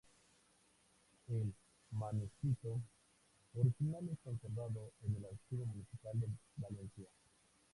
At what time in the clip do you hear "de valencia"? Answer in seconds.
6.19-7.05